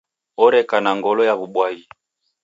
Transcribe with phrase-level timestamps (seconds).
[0.43, 1.85] Oreka na ngolo ya w'ubwaghi.